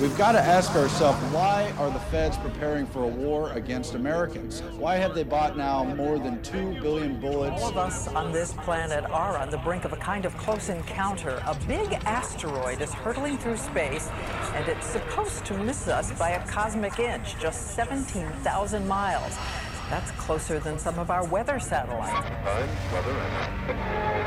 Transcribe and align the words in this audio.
We've 0.00 0.16
got 0.16 0.32
to 0.32 0.40
ask 0.40 0.74
ourselves 0.74 1.18
why 1.32 1.72
are 1.78 1.90
the 1.90 1.98
feds 1.98 2.38
preparing 2.38 2.86
for 2.86 3.04
a 3.04 3.06
war 3.06 3.52
against 3.52 3.94
Americans? 3.94 4.62
Why 4.78 4.96
have 4.96 5.14
they 5.14 5.24
bought 5.24 5.58
now 5.58 5.84
more 5.84 6.18
than 6.18 6.42
2 6.42 6.80
billion 6.80 7.20
bullets? 7.20 7.60
All 7.60 7.68
of 7.68 7.76
us 7.76 8.08
on 8.08 8.32
this 8.32 8.54
planet 8.64 9.04
are 9.10 9.36
on 9.36 9.50
the 9.50 9.58
brink 9.58 9.84
of 9.84 9.92
a 9.92 9.96
kind 9.96 10.24
of 10.24 10.34
close 10.38 10.70
encounter. 10.70 11.42
A 11.46 11.54
big 11.68 11.92
asteroid 12.04 12.80
is 12.80 12.94
hurtling 12.94 13.36
through 13.36 13.58
space, 13.58 14.08
and 14.54 14.66
it's 14.68 14.86
supposed 14.86 15.44
to 15.44 15.58
miss 15.58 15.86
us 15.86 16.12
by 16.18 16.30
a 16.30 16.46
cosmic 16.48 16.98
inch, 16.98 17.38
just 17.38 17.74
17,000 17.74 18.88
miles. 18.88 19.36
That's 19.90 20.12
closer 20.12 20.60
than 20.60 20.78
some 20.78 21.00
of 21.00 21.10
our 21.10 21.26
weather 21.26 21.58
satellites. 21.58 22.28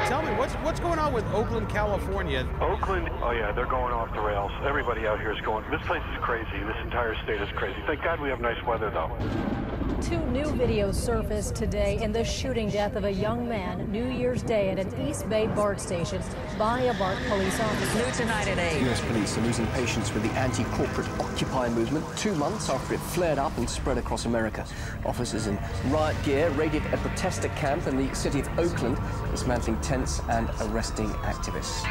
Tell 0.09 0.21
me, 0.21 0.33
what's 0.35 0.53
what's 0.55 0.81
going 0.81 0.99
on 0.99 1.13
with 1.13 1.25
Oakland, 1.27 1.69
California? 1.69 2.45
Oakland, 2.59 3.09
oh 3.23 3.31
yeah, 3.31 3.53
they're 3.53 3.65
going 3.65 3.93
off 3.93 4.13
the 4.13 4.19
rails. 4.19 4.51
Everybody 4.65 5.07
out 5.07 5.21
here 5.21 5.31
is 5.31 5.39
going. 5.41 5.63
This 5.71 5.81
place 5.87 6.03
is 6.11 6.19
crazy. 6.21 6.59
This 6.65 6.75
entire 6.83 7.15
state 7.23 7.41
is 7.41 7.49
crazy. 7.55 7.79
Thank 7.87 8.03
God 8.03 8.19
we 8.19 8.27
have 8.27 8.41
nice 8.41 8.61
weather 8.65 8.89
though. 8.89 9.62
Two 10.03 10.19
new 10.31 10.43
videos 10.43 10.95
surfaced 10.95 11.55
today 11.55 11.97
in 12.03 12.11
the 12.11 12.25
shooting 12.25 12.69
death 12.69 12.97
of 12.97 13.05
a 13.05 13.11
young 13.11 13.47
man 13.47 13.89
New 13.89 14.09
Year's 14.09 14.43
Day 14.43 14.69
at 14.69 14.77
an 14.77 15.07
East 15.07 15.29
Bay 15.29 15.47
BART 15.47 15.79
station 15.79 16.21
by 16.59 16.81
a 16.81 16.93
BART 16.95 17.17
police 17.29 17.57
officer. 17.57 18.05
New 18.05 18.11
tonight 18.11 18.49
at 18.49 18.57
8. 18.57 18.81
US 18.89 18.99
police 18.99 19.37
are 19.37 19.41
losing 19.41 19.65
patience 19.67 20.13
with 20.13 20.23
the 20.23 20.31
anti-corporate 20.31 21.07
Occupy 21.21 21.69
movement 21.69 22.05
two 22.17 22.35
months 22.35 22.69
after 22.69 22.95
it 22.95 22.99
flared 22.99 23.39
up 23.39 23.57
and 23.57 23.69
spread 23.69 23.97
across 23.97 24.25
America. 24.25 24.65
Officers 25.05 25.47
in 25.47 25.57
riot 25.87 26.17
gear 26.23 26.49
raided 26.49 26.85
a 26.87 26.97
protester 26.97 27.47
camp 27.49 27.87
in 27.87 27.95
the 27.95 28.13
city 28.13 28.41
of 28.41 28.59
Oakland, 28.59 28.97
dismantling 29.31 29.79
tents 29.79 30.19
and 30.27 30.49
arresting 30.63 31.07
activists. 31.23 31.81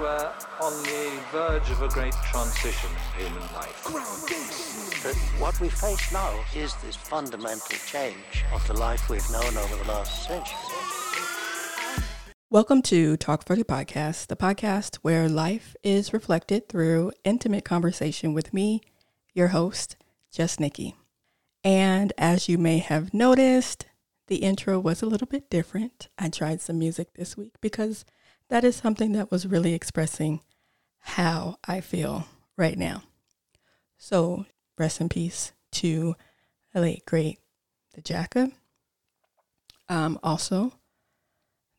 We're 0.00 0.32
on 0.62 0.72
the 0.84 1.20
verge 1.30 1.70
of 1.70 1.82
a 1.82 1.88
great 1.88 2.14
transition 2.30 2.88
in 3.18 3.26
human 3.26 3.42
life. 3.52 3.84
That 5.02 5.14
what 5.38 5.60
we 5.60 5.68
face 5.68 6.10
now 6.10 6.42
is 6.56 6.74
this 6.76 6.96
fundamental 6.96 7.76
change 7.86 8.44
of 8.54 8.66
the 8.66 8.72
life 8.72 9.10
we've 9.10 9.30
known 9.30 9.54
over 9.58 9.76
the 9.76 9.88
last 9.90 10.26
century. 10.26 10.56
Welcome 12.48 12.80
to 12.82 13.18
Talk 13.18 13.44
30 13.44 13.64
Podcast, 13.64 14.28
the 14.28 14.36
podcast 14.36 14.96
where 15.02 15.28
life 15.28 15.76
is 15.82 16.14
reflected 16.14 16.70
through 16.70 17.12
intimate 17.22 17.66
conversation 17.66 18.32
with 18.32 18.54
me, 18.54 18.80
your 19.34 19.48
host, 19.48 19.96
Just 20.32 20.60
Nikki. 20.60 20.96
And 21.62 22.14
as 22.16 22.48
you 22.48 22.56
may 22.56 22.78
have 22.78 23.12
noticed, 23.12 23.84
the 24.28 24.36
intro 24.36 24.78
was 24.78 25.02
a 25.02 25.06
little 25.06 25.26
bit 25.26 25.50
different. 25.50 26.08
I 26.18 26.30
tried 26.30 26.62
some 26.62 26.78
music 26.78 27.12
this 27.16 27.36
week 27.36 27.52
because 27.60 28.06
that 28.50 28.64
is 28.64 28.76
something 28.76 29.12
that 29.12 29.30
was 29.30 29.46
really 29.46 29.74
expressing 29.74 30.40
how 30.98 31.56
I 31.66 31.80
feel 31.80 32.26
right 32.56 32.76
now. 32.76 33.04
So, 33.96 34.44
rest 34.76 35.00
in 35.00 35.08
peace 35.08 35.52
to 35.72 36.16
the 36.74 36.80
late, 36.80 37.06
great 37.06 37.38
the 37.94 38.02
Jacka. 38.02 38.50
Um, 39.88 40.18
also, 40.22 40.72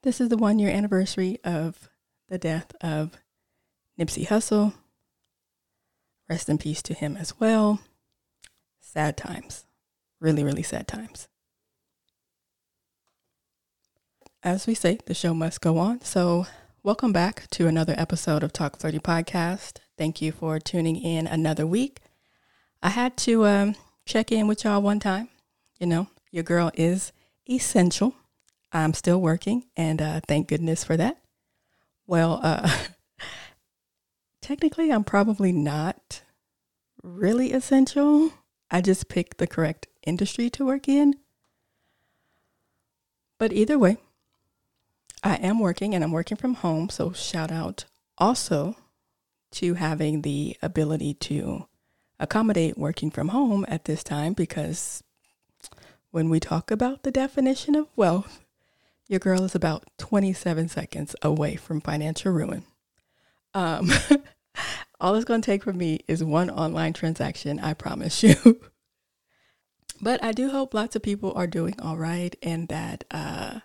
this 0.04 0.20
is 0.20 0.30
the 0.30 0.38
one 0.38 0.60
year 0.60 0.70
anniversary 0.70 1.40
of 1.44 1.90
the 2.30 2.38
death 2.38 2.74
of 2.82 3.18
Nipsey 4.00 4.28
Hussle. 4.28 4.74
Rest 6.30 6.50
in 6.50 6.58
peace 6.58 6.82
to 6.84 6.94
him 6.94 7.18
as 7.18 7.40
well. 7.40 7.82
Sad 8.80 9.18
times. 9.18 9.66
Really, 10.20 10.44
really 10.44 10.64
sad 10.64 10.88
times. 10.88 11.28
As 14.44 14.66
we 14.66 14.74
say, 14.74 15.00
the 15.06 15.14
show 15.14 15.34
must 15.34 15.62
go 15.62 15.78
on. 15.78 16.02
So, 16.02 16.48
welcome 16.84 17.12
back 17.12 17.48
to 17.52 17.68
another 17.68 17.94
episode 17.96 18.42
of 18.42 18.52
Talk 18.52 18.78
30 18.78 18.98
Podcast. 19.00 19.78
Thank 20.00 20.20
you 20.20 20.32
for 20.32 20.58
tuning 20.58 20.96
in 20.96 21.28
another 21.28 21.68
week. 21.68 22.00
I 22.82 22.90
had 22.90 23.16
to 23.18 23.46
um, 23.46 23.76
check 24.06 24.32
in 24.32 24.48
with 24.48 24.64
y'all 24.64 24.82
one 24.82 25.00
time. 25.00 25.30
You 25.80 25.86
know, 25.86 26.08
your 26.32 26.44
girl 26.44 26.72
is 26.74 27.12
essential. 27.48 28.16
I'm 28.74 28.96
still 28.96 29.22
working, 29.22 29.66
and 29.78 30.02
uh, 30.02 30.22
thank 30.28 30.48
goodness 30.48 30.84
for 30.84 30.98
that. 30.98 31.22
Well, 32.08 32.40
uh, 32.42 32.68
technically, 34.42 34.92
I'm 34.92 35.04
probably 35.04 35.52
not 35.52 36.24
really 37.04 37.54
essential. 37.54 38.32
I 38.72 38.82
just 38.82 39.08
picked 39.08 39.38
the 39.38 39.46
correct 39.46 39.88
industry 40.04 40.50
to 40.52 40.66
work 40.66 40.88
in. 40.88 41.14
But 43.38 43.54
either 43.54 43.78
way, 43.78 43.98
I 45.24 45.36
am 45.36 45.60
working 45.60 45.94
and 45.94 46.04
I'm 46.04 46.12
working 46.12 46.38
from 46.38 46.56
home. 46.56 46.90
So, 46.90 47.12
shout 47.12 47.52
out 47.52 47.86
also 48.18 48.76
to 49.54 49.76
having 49.76 50.22
the 50.22 50.58
ability 50.62 51.14
to 51.16 51.68
accommodate 52.20 52.78
working 52.78 53.12
from 53.12 53.30
home 53.30 53.66
at 53.68 53.86
this 53.86 54.04
time 54.04 54.34
because 54.34 55.04
when 56.12 56.30
we 56.30 56.40
talk 56.40 56.72
about 56.72 57.04
the 57.04 57.12
definition 57.12 57.76
of 57.76 57.88
wealth, 57.96 58.44
your 59.08 59.20
girl 59.20 59.44
is 59.44 59.56
about 59.56 59.84
27 59.98 60.70
seconds 60.70 61.16
away 61.22 61.56
from 61.56 61.82
financial 61.82 62.32
ruin. 62.32 62.64
Um, 63.54 63.92
all 65.02 65.16
it's 65.16 65.26
going 65.26 65.42
to 65.42 65.46
take 65.46 65.64
from 65.64 65.78
me 65.78 66.02
is 66.08 66.24
one 66.24 66.50
online 66.50 66.94
transaction, 66.94 67.60
I 67.60 67.74
promise 67.74 68.24
you. 68.24 68.62
but 70.02 70.24
I 70.24 70.32
do 70.32 70.50
hope 70.50 70.74
lots 70.74 70.96
of 70.96 71.02
people 71.02 71.34
are 71.36 71.48
doing 71.48 71.76
all 71.82 71.98
right 71.98 72.36
and 72.42 72.68
that 72.70 73.04
uh, 73.12 73.60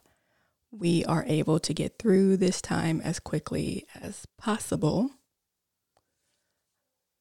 we 0.79 1.05
are 1.05 1.25
able 1.27 1.59
to 1.61 1.73
get 1.73 1.99
through 1.99 2.37
this 2.37 2.61
time 2.61 3.01
as 3.03 3.19
quickly 3.19 3.87
as 4.01 4.27
possible. 4.39 5.11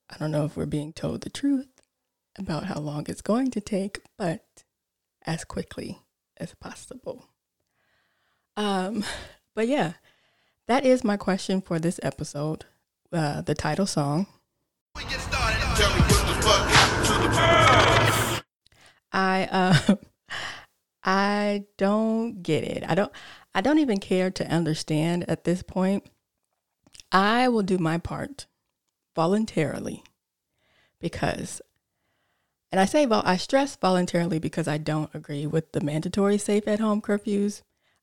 I 0.10 0.18
don't 0.18 0.32
know 0.32 0.46
if 0.46 0.58
we're 0.58 0.66
being 0.66 0.94
told 0.94 1.22
the 1.22 1.30
truth 1.30 1.68
about 2.38 2.66
how 2.66 2.80
long 2.80 3.06
it's 3.08 3.22
going 3.22 3.52
to 3.52 3.62
take, 3.62 4.02
but 4.18 4.44
as 5.26 5.46
quickly 5.46 6.00
as 6.38 6.54
possible. 6.56 7.26
Um, 8.58 9.04
but 9.56 9.68
yeah, 9.68 9.94
that 10.68 10.86
is 10.86 11.04
my 11.04 11.18
question 11.18 11.62
for 11.62 11.80
this 11.80 12.00
episode. 12.04 12.66
Uh, 13.12 13.42
the 13.42 13.56
title 13.56 13.86
song. 13.86 14.28
I 19.12 19.48
uh, 19.52 19.96
I 21.04 21.66
don't 21.78 22.42
get 22.42 22.64
it. 22.64 22.84
I 22.88 22.96
don't 22.96 23.12
I 23.56 23.62
don't 23.62 23.80
even 23.80 24.02
care 24.02 24.30
to 24.32 24.52
understand 24.52 25.24
at 25.30 25.46
this 25.46 25.64
point. 25.64 26.06
I 27.10 27.48
will 27.48 27.64
do 27.64 27.78
my 27.78 27.98
part 27.98 28.48
voluntarily 29.16 30.04
because 31.00 31.62
and 32.70 32.82
I 32.82 32.86
say 32.86 33.08
I 33.10 33.38
stress 33.38 33.78
voluntarily 33.78 34.40
because 34.40 34.68
I 34.68 34.78
don't 34.78 35.14
agree 35.16 35.48
with 35.48 35.72
the 35.72 35.80
mandatory 35.80 36.38
safe 36.38 36.68
at 36.68 36.82
home 36.82 37.02
curfews. 37.02 37.62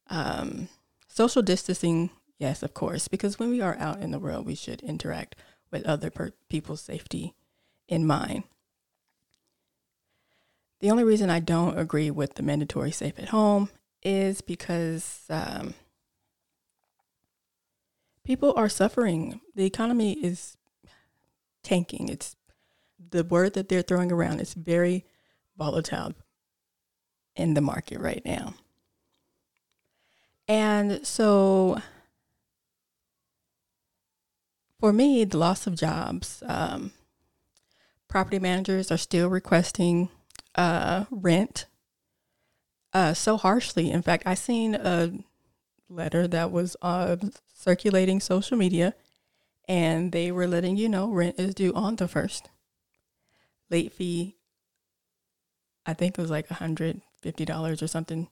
Um, 0.08 0.68
social 1.08 1.42
distancing, 1.42 2.08
yes, 2.38 2.62
of 2.62 2.72
course, 2.72 3.06
because 3.06 3.38
when 3.38 3.50
we 3.50 3.60
are 3.60 3.76
out 3.78 4.00
in 4.00 4.12
the 4.12 4.18
world, 4.18 4.46
we 4.46 4.54
should 4.54 4.80
interact 4.80 5.36
with 5.70 5.84
other 5.84 6.08
per- 6.08 6.32
people's 6.48 6.80
safety 6.80 7.34
in 7.86 8.06
mind. 8.06 8.44
The 10.80 10.90
only 10.90 11.04
reason 11.04 11.28
I 11.28 11.40
don't 11.40 11.78
agree 11.78 12.10
with 12.10 12.36
the 12.36 12.42
mandatory 12.42 12.92
safe 12.92 13.18
at 13.18 13.28
home 13.28 13.68
is 14.02 14.40
because 14.40 15.22
um, 15.30 15.74
people 18.24 18.52
are 18.56 18.68
suffering. 18.68 19.40
The 19.54 19.64
economy 19.64 20.14
is 20.14 20.56
tanking. 21.62 22.08
It's 22.08 22.36
the 23.10 23.24
word 23.24 23.54
that 23.54 23.68
they're 23.68 23.82
throwing 23.82 24.12
around 24.12 24.40
is 24.40 24.54
very 24.54 25.04
volatile 25.56 26.14
in 27.36 27.54
the 27.54 27.60
market 27.60 28.00
right 28.00 28.22
now. 28.24 28.54
And 30.48 31.06
so 31.06 31.80
for 34.80 34.92
me, 34.92 35.24
the 35.24 35.38
loss 35.38 35.66
of 35.66 35.76
jobs, 35.76 36.42
um, 36.46 36.92
property 38.08 38.38
managers 38.38 38.90
are 38.90 38.98
still 38.98 39.28
requesting 39.28 40.08
uh, 40.54 41.04
rent 41.10 41.66
uh, 42.92 43.14
so 43.14 43.36
harshly. 43.36 43.90
In 43.90 44.02
fact, 44.02 44.24
I 44.26 44.34
seen 44.34 44.74
a 44.74 45.12
letter 45.88 46.26
that 46.28 46.50
was 46.50 46.76
uh, 46.82 47.16
circulating 47.54 48.20
social 48.20 48.56
media, 48.56 48.94
and 49.68 50.12
they 50.12 50.32
were 50.32 50.46
letting 50.46 50.76
you 50.76 50.88
know 50.88 51.08
rent 51.10 51.38
is 51.38 51.54
due 51.54 51.72
on 51.74 51.96
the 51.96 52.08
first. 52.08 52.48
Late 53.70 53.92
fee, 53.92 54.36
I 55.86 55.94
think 55.94 56.18
it 56.18 56.20
was 56.20 56.30
like 56.30 56.48
hundred 56.48 57.00
fifty 57.20 57.44
dollars 57.44 57.82
or 57.82 57.86
something, 57.86 58.28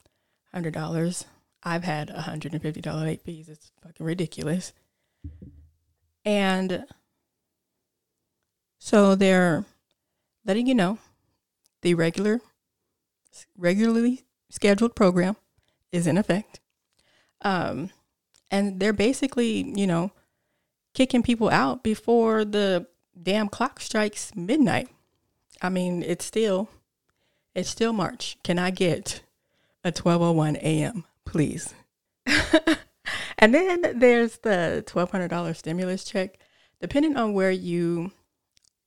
hundred 0.52 0.74
dollars. 0.74 1.24
I've 1.62 1.84
had 1.84 2.10
hundred 2.10 2.52
and 2.52 2.62
fifty 2.62 2.80
dollar 2.80 3.04
late 3.04 3.22
fees. 3.22 3.48
It's 3.48 3.72
fucking 3.82 4.04
ridiculous. 4.04 4.72
And 6.24 6.84
so 8.78 9.14
they're 9.14 9.64
letting 10.44 10.66
you 10.66 10.74
know 10.74 10.98
the 11.82 11.94
regular, 11.94 12.40
regularly 13.56 14.24
scheduled 14.50 14.94
program 14.94 15.36
is 15.92 16.06
in 16.06 16.18
effect. 16.18 16.60
Um, 17.42 17.90
and 18.50 18.80
they're 18.80 18.92
basically, 18.92 19.72
you 19.74 19.86
know, 19.86 20.12
kicking 20.92 21.22
people 21.22 21.48
out 21.48 21.82
before 21.82 22.44
the 22.44 22.86
damn 23.20 23.48
clock 23.48 23.80
strikes 23.80 24.34
midnight. 24.34 24.88
I 25.62 25.68
mean, 25.68 26.02
it's 26.02 26.24
still, 26.24 26.68
it's 27.54 27.68
still 27.70 27.92
March. 27.92 28.36
Can 28.42 28.58
I 28.58 28.70
get 28.70 29.22
a 29.84 29.92
12:01 29.92 30.56
a.m., 30.56 31.04
please? 31.24 31.74
and 33.38 33.54
then 33.54 33.98
there's 33.98 34.38
the 34.38 34.84
$1,200 34.86 35.56
stimulus 35.56 36.04
check. 36.04 36.38
Depending 36.80 37.16
on 37.16 37.34
where 37.34 37.50
you 37.50 38.12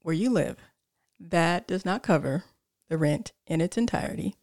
where 0.02 0.16
you 0.16 0.30
live, 0.30 0.58
that 1.20 1.68
does 1.68 1.86
not 1.86 2.04
cover 2.04 2.44
the 2.90 2.98
rent 2.98 3.32
in 3.48 3.62
its 3.62 3.78
entirety. 3.78 4.36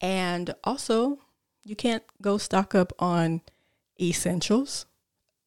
And 0.00 0.54
also, 0.64 1.18
you 1.64 1.76
can't 1.76 2.04
go 2.22 2.38
stock 2.38 2.74
up 2.74 2.92
on 2.98 3.42
essentials 4.00 4.86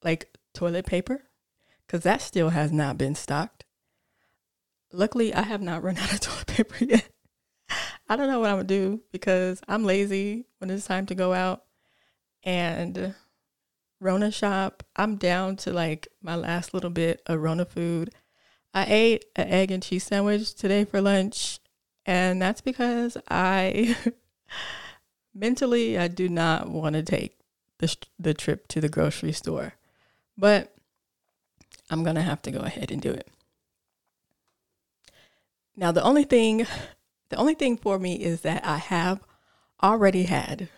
like 0.03 0.37
toilet 0.53 0.85
paper 0.85 1.23
because 1.85 2.03
that 2.03 2.21
still 2.21 2.49
has 2.49 2.71
not 2.71 2.97
been 2.97 3.15
stocked. 3.15 3.65
Luckily, 4.91 5.33
I 5.33 5.43
have 5.43 5.61
not 5.61 5.83
run 5.83 5.97
out 5.99 6.13
of 6.13 6.19
toilet 6.19 6.47
paper 6.47 6.85
yet. 6.85 7.07
I 8.09 8.17
don't 8.17 8.27
know 8.27 8.39
what 8.39 8.49
I'm 8.49 8.57
gonna 8.57 8.67
do 8.67 9.01
because 9.11 9.61
I'm 9.67 9.85
lazy 9.85 10.45
when 10.57 10.69
it's 10.69 10.85
time 10.85 11.05
to 11.05 11.15
go 11.15 11.33
out 11.33 11.63
and 12.43 13.15
Rona 14.01 14.31
shop. 14.31 14.83
I'm 14.95 15.15
down 15.15 15.55
to 15.57 15.71
like 15.71 16.07
my 16.21 16.35
last 16.35 16.73
little 16.73 16.89
bit 16.89 17.21
of 17.25 17.39
Rona 17.39 17.65
food. 17.65 18.13
I 18.73 18.85
ate 18.87 19.25
an 19.35 19.47
egg 19.47 19.71
and 19.71 19.81
cheese 19.81 20.03
sandwich 20.03 20.53
today 20.55 20.85
for 20.85 21.01
lunch, 21.01 21.59
and 22.05 22.41
that's 22.41 22.61
because 22.61 23.15
I 23.29 23.95
mentally 25.33 25.97
I 25.97 26.07
do 26.07 26.29
not 26.29 26.69
want 26.69 26.95
to 26.95 27.03
take 27.03 27.39
the 27.79 27.95
the 28.19 28.33
trip 28.33 28.67
to 28.69 28.81
the 28.81 28.89
grocery 28.89 29.31
store, 29.31 29.73
but 30.37 30.73
I'm 31.89 32.03
gonna 32.03 32.21
have 32.21 32.41
to 32.43 32.51
go 32.51 32.59
ahead 32.59 32.91
and 32.91 33.01
do 33.01 33.11
it. 33.11 33.27
Now, 35.75 35.91
the 35.91 36.03
only 36.03 36.23
thing, 36.23 36.67
the 37.29 37.37
only 37.37 37.55
thing 37.55 37.77
for 37.77 37.97
me 37.97 38.15
is 38.15 38.41
that 38.41 38.65
I 38.65 38.77
have 38.77 39.21
already 39.81 40.23
had 40.23 40.69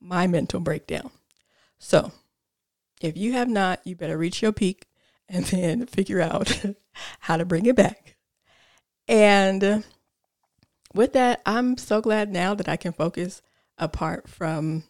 my 0.00 0.26
mental 0.26 0.60
breakdown. 0.60 1.10
So, 1.78 2.12
if 3.00 3.16
you 3.16 3.32
have 3.32 3.48
not, 3.48 3.80
you 3.84 3.96
better 3.96 4.16
reach 4.16 4.42
your 4.42 4.52
peak 4.52 4.86
and 5.28 5.44
then 5.46 5.86
figure 5.86 6.20
out 6.20 6.64
how 7.20 7.36
to 7.36 7.44
bring 7.44 7.66
it 7.66 7.76
back. 7.76 8.16
And 9.08 9.84
with 10.94 11.12
that, 11.12 11.40
I'm 11.46 11.76
so 11.76 12.00
glad 12.00 12.30
now 12.30 12.54
that 12.54 12.68
I 12.68 12.76
can 12.76 12.92
focus 12.92 13.42
apart 13.78 14.28
from 14.28 14.84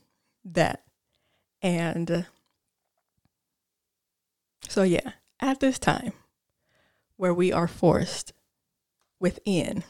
that. 0.45 0.83
And 1.63 2.27
so, 4.69 4.83
yeah, 4.83 5.13
at 5.41 5.61
this 5.61 5.79
time 5.79 6.13
where 7.17 7.35
we 7.35 7.53
are 7.53 7.69
forced 7.69 8.33
within, 9.19 9.85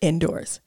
indoors, 0.00 0.60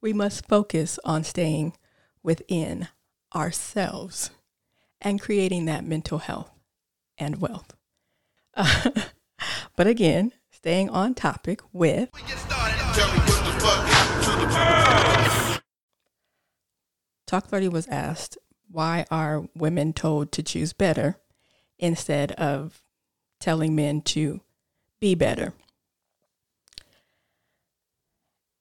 we 0.00 0.12
must 0.12 0.46
focus 0.46 0.98
on 1.04 1.24
staying 1.24 1.76
within 2.22 2.88
ourselves 3.34 4.30
and 5.00 5.20
creating 5.20 5.64
that 5.64 5.84
mental 5.84 6.18
health 6.18 6.50
and 7.16 7.40
wealth. 7.40 7.74
Uh, 8.54 8.90
but 9.76 9.86
again, 9.86 10.32
staying 10.50 10.90
on 10.90 11.14
topic 11.14 11.60
with 11.72 12.10
Talk 17.26 17.46
30 17.46 17.68
was 17.68 17.86
asked, 17.88 18.38
why 18.70 19.04
are 19.10 19.44
women 19.54 19.92
told 19.92 20.32
to 20.32 20.42
choose 20.42 20.72
better 20.72 21.16
instead 21.78 22.32
of 22.32 22.82
telling 23.38 23.74
men 23.74 24.00
to 24.02 24.40
be 24.98 25.14
better? 25.14 25.52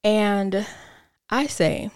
And 0.04 0.68
I 1.30 1.48
say, 1.48 1.92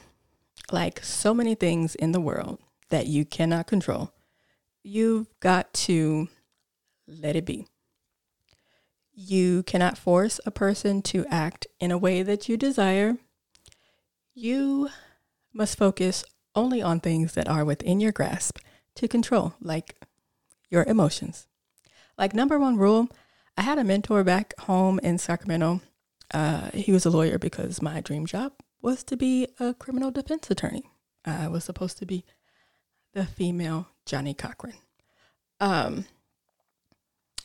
like 0.71 1.03
so 1.03 1.33
many 1.33 1.55
things 1.55 1.95
in 1.95 2.13
the 2.13 2.21
world 2.21 2.59
that 2.89 3.07
you 3.07 3.25
cannot 3.25 3.67
control, 3.67 4.13
you've 4.83 5.27
got 5.39 5.73
to 5.73 6.27
let 7.07 7.35
it 7.35 7.45
be. 7.45 7.67
You 9.13 9.63
cannot 9.63 9.97
force 9.97 10.39
a 10.45 10.51
person 10.51 11.01
to 11.03 11.25
act 11.27 11.67
in 11.79 11.91
a 11.91 11.97
way 11.97 12.23
that 12.23 12.47
you 12.49 12.57
desire. 12.57 13.17
You 14.33 14.89
must 15.53 15.77
focus 15.77 16.23
only 16.55 16.81
on 16.81 16.99
things 16.99 17.33
that 17.33 17.49
are 17.49 17.65
within 17.65 17.99
your 17.99 18.11
grasp 18.11 18.59
to 18.95 19.07
control, 19.07 19.53
like 19.61 19.95
your 20.69 20.83
emotions. 20.83 21.47
Like, 22.17 22.33
number 22.33 22.57
one 22.57 22.77
rule 22.77 23.09
I 23.57 23.63
had 23.63 23.77
a 23.77 23.83
mentor 23.83 24.23
back 24.23 24.57
home 24.61 24.99
in 25.03 25.17
Sacramento. 25.17 25.81
Uh, 26.33 26.69
he 26.73 26.91
was 26.91 27.05
a 27.05 27.09
lawyer 27.09 27.37
because 27.37 27.81
my 27.81 27.99
dream 27.99 28.25
job 28.25 28.53
was 28.81 29.03
to 29.03 29.17
be 29.17 29.47
a 29.59 29.73
criminal 29.73 30.11
defense 30.11 30.49
attorney. 30.49 30.89
I 31.25 31.49
was 31.49 31.65
supposed 31.65 31.97
to 31.97 32.05
be 32.05 32.25
the 33.13 33.25
female 33.25 33.87
Johnnie 34.05 34.33
Cochran. 34.33 34.75
Um, 35.59 36.05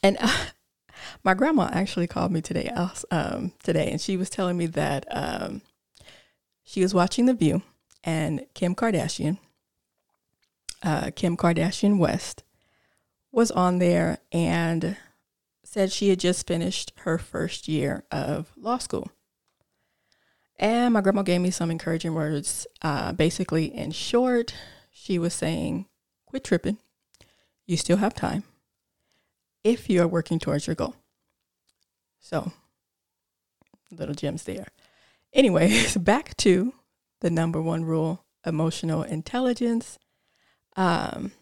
and 0.03 0.17
uh, 0.21 0.47
my 1.25 1.35
grandma 1.35 1.69
actually 1.73 2.07
called 2.07 2.31
me 2.31 2.41
today, 2.41 2.71
um, 3.11 3.53
today, 3.63 3.91
and 3.91 4.01
she 4.01 4.17
was 4.17 4.31
telling 4.31 4.57
me 4.57 4.67
that 4.67 5.05
um, 5.11 5.63
she 6.67 6.83
was 6.83 6.93
watching 6.93 7.27
The 7.27 7.33
View, 7.33 7.63
and 8.03 8.45
Kim 8.53 8.75
Kardashian, 8.75 9.39
uh, 10.83 11.11
Kim 11.15 11.37
Kardashian 11.37 11.99
West, 11.99 12.43
was 13.31 13.51
on 13.53 13.79
there 13.79 14.19
and 14.33 14.97
said 15.63 15.93
she 15.93 16.09
had 16.09 16.19
just 16.19 16.47
finished 16.47 16.93
her 16.99 17.19
first 17.19 17.69
year 17.69 18.05
of 18.11 18.53
law 18.57 18.79
school. 18.79 19.11
And 20.59 20.95
my 20.95 21.03
grandma 21.03 21.23
gave 21.23 21.41
me 21.41 21.51
some 21.51 21.71
encouraging 21.71 22.15
words. 22.15 22.67
Uh, 22.83 23.13
basically, 23.13 23.67
in 23.67 23.93
short, 23.93 24.55
she 24.91 25.19
was 25.19 25.35
saying, 25.35 25.87
quit 26.27 26.45
tripping. 26.45 26.79
You 27.67 27.77
still 27.77 27.99
have 27.99 28.15
time 28.15 28.43
if 29.63 29.89
you 29.89 30.03
are 30.03 30.09
working 30.09 30.39
towards 30.39 30.67
your 30.67 30.75
goal. 30.75 30.97
So, 32.19 32.53
little 33.91 34.15
gems 34.15 34.45
there. 34.45 34.69
Anyways, 35.37 35.97
back 35.99 36.35
to 36.39 36.73
the 37.21 37.29
number 37.29 37.61
one 37.61 37.85
rule 37.85 38.25
emotional 38.47 39.03
intelligence. 39.03 39.99
Um, 40.77 41.33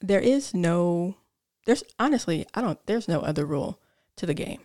there 0.00 0.20
is 0.20 0.52
no, 0.52 1.16
there's 1.64 1.82
honestly, 1.98 2.46
I 2.52 2.60
don't, 2.60 2.78
there's 2.86 3.08
no 3.08 3.20
other 3.20 3.46
rule 3.46 3.80
to 4.16 4.26
the 4.26 4.34
game. 4.34 4.60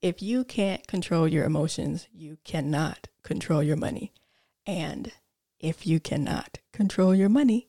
If 0.00 0.22
you 0.22 0.44
can't 0.44 0.86
control 0.86 1.26
your 1.26 1.44
emotions, 1.44 2.06
you 2.12 2.38
cannot 2.44 3.08
control 3.24 3.64
your 3.64 3.76
money. 3.76 4.12
And 4.64 5.10
if 5.58 5.88
you 5.88 5.98
cannot 5.98 6.58
control 6.72 7.16
your 7.16 7.28
money, 7.28 7.68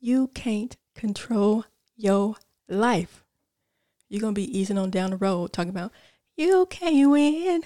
you 0.00 0.28
can't 0.28 0.76
control 0.94 1.66
your 1.96 2.36
life. 2.66 3.24
You're 4.08 4.22
going 4.22 4.34
to 4.34 4.40
be 4.40 4.58
easing 4.58 4.78
on 4.78 4.90
down 4.90 5.10
the 5.10 5.16
road 5.18 5.52
talking 5.52 5.70
about, 5.70 5.92
you 6.34 6.66
can't 6.70 7.10
win. 7.10 7.62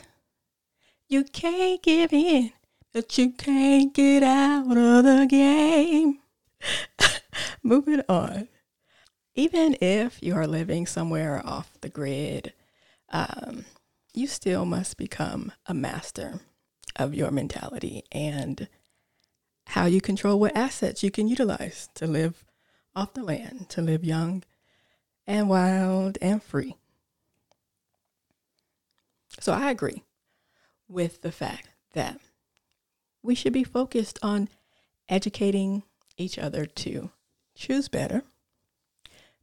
You 1.14 1.22
can't 1.22 1.80
give 1.80 2.12
in, 2.12 2.50
but 2.92 3.16
you 3.18 3.30
can't 3.30 3.94
get 3.94 4.24
out 4.24 4.76
of 4.76 5.04
the 5.04 5.28
game. 5.30 6.18
Moving 7.62 8.02
on. 8.08 8.48
Even 9.36 9.76
if 9.80 10.20
you 10.20 10.34
are 10.34 10.48
living 10.48 10.88
somewhere 10.88 11.40
off 11.46 11.70
the 11.82 11.88
grid, 11.88 12.52
um, 13.10 13.64
you 14.12 14.26
still 14.26 14.64
must 14.64 14.96
become 14.96 15.52
a 15.66 15.72
master 15.72 16.40
of 16.96 17.14
your 17.14 17.30
mentality 17.30 18.02
and 18.10 18.66
how 19.68 19.86
you 19.86 20.00
control 20.00 20.40
what 20.40 20.56
assets 20.56 21.04
you 21.04 21.12
can 21.12 21.28
utilize 21.28 21.88
to 21.94 22.08
live 22.08 22.44
off 22.96 23.14
the 23.14 23.22
land, 23.22 23.68
to 23.68 23.80
live 23.80 24.02
young 24.02 24.42
and 25.28 25.48
wild 25.48 26.18
and 26.20 26.42
free. 26.42 26.74
So 29.38 29.52
I 29.52 29.70
agree 29.70 30.02
with 30.88 31.22
the 31.22 31.32
fact 31.32 31.68
that 31.92 32.20
we 33.22 33.34
should 33.34 33.52
be 33.52 33.64
focused 33.64 34.18
on 34.22 34.48
educating 35.08 35.82
each 36.16 36.38
other 36.38 36.66
to 36.66 37.10
choose 37.54 37.88
better 37.88 38.22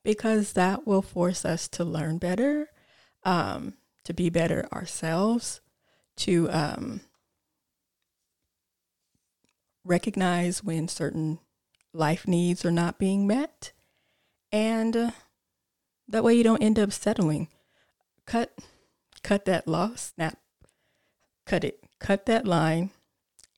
because 0.03 0.53
that 0.53 0.85
will 0.87 1.01
force 1.01 1.45
us 1.45 1.67
to 1.67 1.83
learn 1.83 2.17
better, 2.17 2.69
um, 3.23 3.73
to 4.03 4.13
be 4.13 4.29
better 4.29 4.67
ourselves, 4.73 5.61
to 6.17 6.49
um, 6.51 7.01
recognize 9.83 10.63
when 10.63 10.87
certain 10.87 11.39
life 11.93 12.27
needs 12.27 12.65
are 12.65 12.71
not 12.71 12.97
being 12.97 13.27
met, 13.27 13.71
and 14.51 14.95
uh, 14.95 15.11
that 16.07 16.23
way 16.23 16.33
you 16.33 16.43
don't 16.43 16.63
end 16.63 16.79
up 16.79 16.91
settling. 16.91 17.47
Cut, 18.25 18.57
cut 19.23 19.45
that 19.45 19.67
loss, 19.67 20.13
snap, 20.15 20.37
cut 21.51 21.65
it, 21.65 21.83
cut 21.99 22.27
that 22.27 22.47
line, 22.47 22.91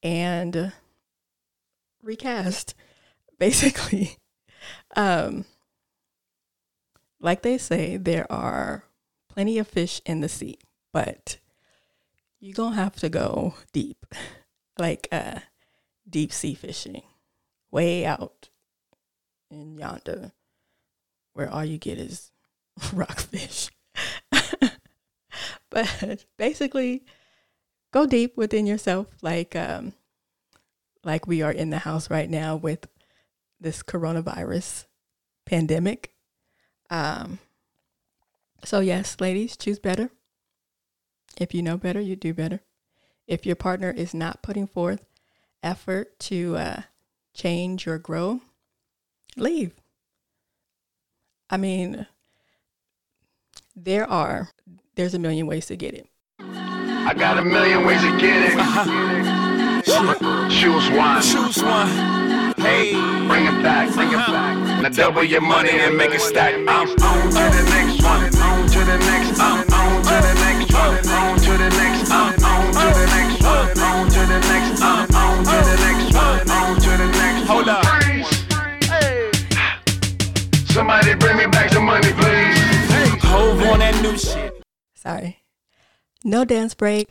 and 0.02 0.74
recast. 2.02 2.74
Basically, 3.38 4.18
um, 4.96 5.46
like 7.20 7.44
they 7.44 7.60
say, 7.60 7.98
there 7.98 8.32
are 8.32 8.86
plenty 9.30 9.60
of 9.60 9.68
fish 9.68 10.02
in 10.06 10.22
the 10.22 10.30
sea, 10.30 10.58
but 10.92 11.38
you're 12.40 12.56
gonna 12.56 12.76
have 12.76 12.96
to 12.96 13.10
go 13.10 13.54
deep, 13.74 14.06
like 14.80 15.08
uh, 15.12 15.40
deep 16.10 16.34
sea 16.34 16.56
fishing, 16.56 17.04
way 17.70 18.06
out 18.06 18.50
in 19.52 19.78
yonder, 19.78 20.32
where 21.34 21.50
all 21.50 21.66
you 21.66 21.78
get 21.78 22.00
is 22.00 22.32
rockfish. 22.94 23.70
but 25.70 26.26
basically, 26.38 27.04
go 27.94 28.06
deep 28.08 28.36
within 28.36 28.66
yourself, 28.66 29.08
like 29.22 29.56
um, 29.56 29.94
like 31.04 31.28
we 31.28 31.42
are 31.42 31.52
in 31.52 31.70
the 31.70 31.80
house 31.80 32.10
right 32.10 32.30
now 32.30 32.58
with 32.58 32.88
this 33.62 33.82
coronavirus 33.84 34.86
pandemic. 35.46 36.14
Um, 36.90 37.40
so 38.66 38.80
yes, 38.80 39.18
ladies, 39.22 39.56
choose 39.56 39.80
better. 39.80 40.10
If 41.38 41.54
you 41.54 41.62
know 41.62 41.78
better, 41.78 42.02
you 42.02 42.16
do 42.16 42.34
better. 42.34 42.62
If 43.28 43.46
your 43.46 43.56
partner 43.56 43.92
is 43.92 44.14
not 44.14 44.44
putting 44.44 44.68
forth 44.68 45.06
effort 45.62 46.20
to 46.20 46.58
uh, 46.58 46.82
change 47.34 47.88
or 47.88 47.98
grow, 47.98 48.42
leave. 49.38 49.74
I 51.50 51.58
mean, 51.58 52.08
there 53.76 54.10
are, 54.10 54.50
there's 54.96 55.14
a 55.14 55.20
million 55.20 55.48
ways 55.48 55.68
to 55.68 55.76
get 55.76 55.94
it. 55.94 56.08
I 57.06 57.14
got 57.14 57.38
a 57.38 57.44
million 57.44 57.86
ways 57.86 58.02
to 58.02 58.18
get 58.18 58.48
it. 58.48 58.56
Choose 60.50 60.90
one. 60.92 61.22
Choose 61.22 61.62
one. 61.62 61.88
Hey, 62.58 62.94
bring 63.28 63.46
it 63.46 63.62
back, 63.62 63.94
bring 63.94 64.08
it 64.08 64.16
back. 64.16 64.82
Now 64.82 64.90
double 64.90 65.24
your 65.24 65.42
money 65.42 65.72
and 65.72 65.98
make 65.98 66.12
it 66.12 66.22
stack. 66.22 66.54
I'm 66.54 66.68
on 66.70 66.88
to 66.88 66.96
the 66.96 67.64
next 67.76 68.04
one. 68.04 68.24
On 68.40 68.68
to 68.68 68.80
the 68.80 68.98
next. 68.98 69.40
I'm 69.40 69.68
on 69.74 70.02
to 70.04 70.16
the 70.16 70.34
next 70.44 70.72
one. 70.72 71.08
On 71.12 71.38
to 71.40 71.52
the 71.60 71.70
next. 71.76 72.10
I'm 72.10 72.40
on 72.40 72.72
to 72.72 72.88
the 72.96 73.06
next 73.12 73.44
one. 73.44 73.78
On 73.84 74.08
to 74.08 74.20
the 74.24 74.40
next. 74.40 74.82
I'm 74.82 75.12
on 75.14 75.44
to 75.44 75.58
the 75.60 75.76
next 75.84 76.16
one. 76.16 76.40
On 76.50 76.76
to 76.80 76.92
the 76.98 77.08
next. 77.20 77.48
Hold 77.48 77.68
up. 77.68 77.84
Somebody 80.72 81.16
bring 81.16 81.38
me 81.38 81.48
back 81.48 81.70
some 81.70 81.86
money, 81.86 82.14
please. 82.14 82.58
Hov 83.24 83.62
on 83.62 83.80
that 83.80 84.02
new 84.02 84.18
shit. 84.18 84.64
Sorry. 84.96 85.43
No 86.24 86.46
dance 86.46 86.74
break. 86.74 87.10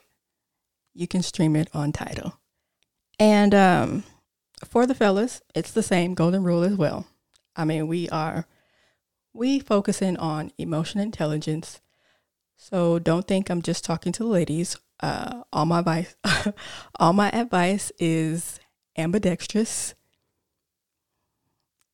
You 0.94 1.06
can 1.06 1.22
stream 1.22 1.56
it 1.56 1.68
on 1.74 1.92
Tidal. 1.92 2.38
And 3.18 3.54
um, 3.54 4.04
for 4.64 4.86
the 4.86 4.94
fellas, 4.94 5.42
it's 5.54 5.72
the 5.72 5.82
same 5.82 6.14
golden 6.14 6.42
rule 6.42 6.62
as 6.62 6.76
well. 6.76 7.06
I 7.54 7.64
mean, 7.64 7.86
we 7.86 8.08
are 8.08 8.46
we 9.34 9.58
focusing 9.58 10.16
on 10.16 10.52
emotion 10.58 11.00
intelligence. 11.00 11.80
So 12.56 12.98
don't 12.98 13.26
think 13.26 13.50
I'm 13.50 13.62
just 13.62 13.84
talking 13.84 14.12
to 14.12 14.24
the 14.24 14.28
ladies. 14.28 14.76
Uh, 15.00 15.42
all 15.52 15.66
my 15.66 15.80
advice, 15.80 16.14
all 17.00 17.12
my 17.12 17.28
advice 17.30 17.90
is 17.98 18.60
ambidextrous. 18.96 19.94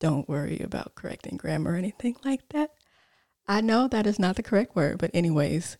Don't 0.00 0.28
worry 0.28 0.60
about 0.60 0.94
correcting 0.94 1.36
grammar 1.36 1.72
or 1.72 1.76
anything 1.76 2.16
like 2.24 2.48
that. 2.50 2.70
I 3.48 3.60
know 3.62 3.88
that 3.88 4.06
is 4.06 4.18
not 4.18 4.36
the 4.36 4.42
correct 4.42 4.76
word, 4.76 4.98
but 4.98 5.10
anyways, 5.14 5.78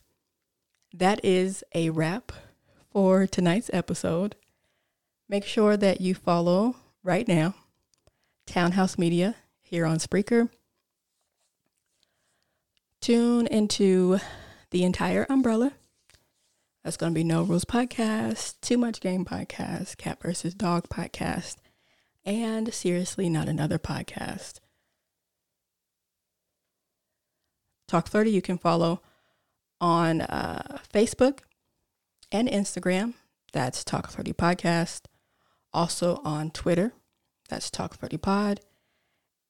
that 0.92 1.24
is 1.24 1.62
a 1.74 1.90
wrap 1.90 2.32
for 2.90 3.26
tonight's 3.26 3.70
episode. 3.72 4.36
Make 5.28 5.44
sure 5.44 5.76
that 5.76 6.00
you 6.00 6.14
follow 6.14 6.76
right 7.02 7.28
now 7.28 7.54
Townhouse 8.46 8.96
Media 8.98 9.36
here 9.60 9.84
on 9.84 9.98
Spreaker. 9.98 10.48
Tune 13.00 13.46
into 13.46 14.18
the 14.70 14.84
entire 14.84 15.26
umbrella. 15.28 15.72
That's 16.82 16.96
going 16.96 17.12
to 17.12 17.18
be 17.18 17.24
No 17.24 17.42
Rules 17.42 17.64
Podcast, 17.64 18.60
Too 18.60 18.78
Much 18.78 19.00
Game 19.00 19.24
Podcast, 19.24 19.98
Cat 19.98 20.22
versus 20.22 20.54
Dog 20.54 20.88
Podcast, 20.88 21.56
and 22.24 22.72
Seriously 22.72 23.28
Not 23.28 23.48
Another 23.48 23.78
Podcast. 23.78 24.60
Talk 27.86 28.08
30 28.08 28.30
you 28.30 28.42
can 28.42 28.58
follow 28.58 29.00
on 29.80 30.22
uh, 30.22 30.78
Facebook 30.92 31.40
and 32.32 32.48
Instagram. 32.48 33.14
That's 33.52 33.84
Talk 33.84 34.10
30 34.10 34.32
Podcast. 34.32 35.02
Also 35.72 36.20
on 36.24 36.50
Twitter. 36.50 36.92
That's 37.48 37.70
Talk 37.70 37.96
30 37.96 38.16
Pod. 38.18 38.60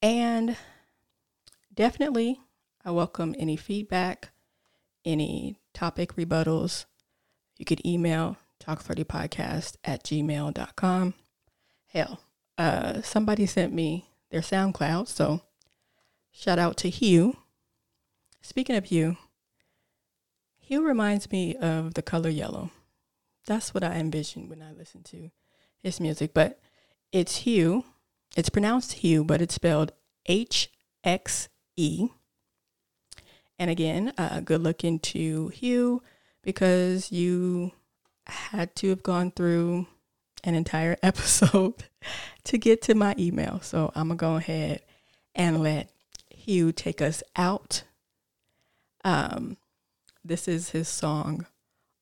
And 0.00 0.56
definitely, 1.74 2.40
I 2.84 2.90
welcome 2.92 3.34
any 3.38 3.56
feedback, 3.56 4.30
any 5.04 5.58
topic 5.74 6.14
rebuttals. 6.14 6.84
You 7.56 7.64
could 7.64 7.84
email 7.84 8.36
talk30podcast 8.64 9.76
at 9.84 10.04
gmail.com. 10.04 11.14
Hell, 11.92 12.20
uh, 12.56 13.02
somebody 13.02 13.46
sent 13.46 13.72
me 13.72 14.06
their 14.30 14.40
SoundCloud, 14.40 15.08
so 15.08 15.42
shout 16.30 16.58
out 16.58 16.76
to 16.78 16.90
Hugh. 16.90 17.36
Speaking 18.42 18.76
of 18.76 18.86
Hugh, 18.86 19.16
Hugh 20.68 20.86
reminds 20.86 21.32
me 21.32 21.56
of 21.56 21.94
the 21.94 22.02
color 22.02 22.28
yellow. 22.28 22.70
That's 23.46 23.72
what 23.72 23.82
I 23.82 23.94
envision 23.94 24.50
when 24.50 24.60
I 24.60 24.72
listen 24.72 25.02
to 25.04 25.30
his 25.78 25.98
music, 25.98 26.34
but 26.34 26.60
it's 27.10 27.36
Hugh. 27.36 27.86
It's 28.36 28.50
pronounced 28.50 28.92
Hugh, 28.92 29.24
but 29.24 29.40
it's 29.40 29.54
spelled 29.54 29.92
H 30.26 30.70
X 31.02 31.48
E. 31.76 32.08
And 33.58 33.70
again, 33.70 34.12
uh, 34.18 34.40
good 34.40 34.62
look 34.62 34.84
into 34.84 35.48
Hugh 35.48 36.02
because 36.42 37.10
you 37.10 37.72
had 38.26 38.76
to 38.76 38.90
have 38.90 39.02
gone 39.02 39.30
through 39.30 39.86
an 40.44 40.54
entire 40.54 40.98
episode 41.02 41.84
to 42.44 42.58
get 42.58 42.82
to 42.82 42.94
my 42.94 43.14
email. 43.18 43.60
So 43.62 43.90
I'm 43.94 44.08
going 44.08 44.18
to 44.18 44.20
go 44.20 44.36
ahead 44.36 44.82
and 45.34 45.62
let 45.62 45.88
Hugh 46.28 46.72
take 46.72 47.00
us 47.00 47.22
out. 47.36 47.84
Um, 49.02 49.56
this 50.28 50.46
is 50.46 50.70
his 50.70 50.88
song, 50.88 51.46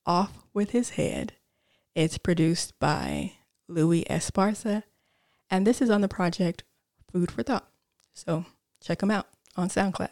Off 0.05 0.45
with 0.53 0.71
His 0.71 0.91
Head. 0.91 1.35
It's 1.95 2.19
produced 2.19 2.79
by 2.81 3.33
Louis 3.69 4.05
Esparza, 4.11 4.83
and 5.49 5.67
this 5.67 5.81
is 5.81 5.91
on 5.91 6.01
the 6.01 6.09
project 6.09 6.65
Food 7.13 7.31
for 7.31 7.45
Thought. 7.45 7.69
So 8.15 8.45
check 8.83 8.99
them 8.99 9.13
out 9.13 9.29
on 9.57 9.69
SoundCloud. 9.69 10.11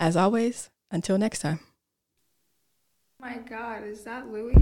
As 0.00 0.16
always, 0.16 0.70
until 0.90 1.18
next 1.18 1.40
time. 1.40 1.60
my 3.20 3.36
god, 3.38 3.84
is 3.84 4.04
that 4.04 4.32
Louis? 4.32 4.56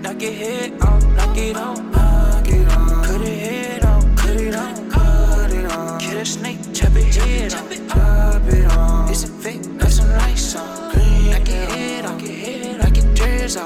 Knock 0.00 0.22
your 0.22 0.32
head 0.32 0.72
on, 0.80 1.16
knock 1.16 1.36
it 1.36 1.56
on, 1.56 1.90
knock 1.90 2.48
it 2.48 2.68
on. 2.68 3.04
Cut 3.04 3.20
it 3.20 3.38
head 3.38 3.84
on, 3.84 4.16
cut 4.16 4.40
it 4.40 4.54
on, 4.54 4.90
cut 4.90 5.52
it 5.52 5.72
on. 5.72 6.00
Kill 6.00 6.18
a 6.18 6.24
snake, 6.24 6.60
chop 6.72 6.96
it 6.96 7.14
head 7.14 7.54
on, 7.54 7.88
chop 7.88 8.42
it 8.54 8.64
on. 8.72 9.10
It's 9.10 9.24
a 9.24 9.26
fake, 9.26 9.78
got 9.78 9.90
some 9.90 10.10
lights 10.12 10.56
on. 10.56 10.77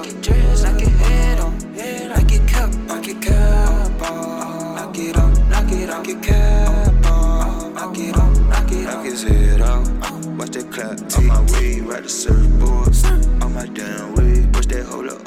Dreads 0.00 0.64
off, 0.64 0.72
knock 0.72 0.80
your 0.80 0.90
head 0.90 1.40
on, 1.40 1.58
knock 2.08 2.30
your 2.30 2.49
cup, 2.49 2.75
knock 2.75 3.06
your 3.06 3.20
cup 3.20 4.11
on. 4.11 4.76
Knock 4.76 4.99
it 4.99 5.16
on, 5.16 5.49
knock 5.50 5.72
it 5.72 5.87
knock 5.87 6.06
your 6.06 6.20
cup 6.20 7.06
on. 7.06 7.75
Knock 7.75 7.99
it 7.99 8.16
on, 8.16 8.49
knock 8.49 8.72
it 8.72 8.87
on. 8.87 8.94
Knock 8.94 9.04
his 9.04 9.22
head 9.22 9.61
off. 9.61 9.88
Watch 10.38 10.50
that 10.50 10.70
clap. 10.72 11.18
On 11.18 11.26
my 11.26 11.40
way, 11.52 11.80
ride 11.80 12.04
the 12.04 12.08
surfboard. 12.08 12.94
On 13.42 13.52
my 13.52 13.66
damn 13.66 14.14
way, 14.14 14.46
watch 14.54 14.66
that 14.68 14.87
hold 14.87 15.08
up, 15.08 15.26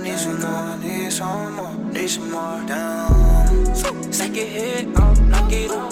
Need 0.00 0.18
some 0.18 0.40
more, 0.40 0.76
need 0.78 1.12
some 1.12 1.54
more, 1.54 1.74
need 1.92 2.08
some 2.08 2.30
more. 2.30 2.62
Down. 2.66 3.74
Stack 4.10 4.34
your 4.34 4.46
head 4.46 4.96
up, 4.96 5.18
knock 5.20 5.52
it 5.52 5.70
off, 5.70 5.91